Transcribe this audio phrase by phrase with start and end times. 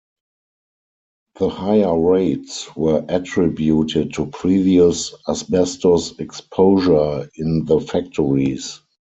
[1.37, 8.79] The higher rates were attributed to previous asbestos exposure in the factories.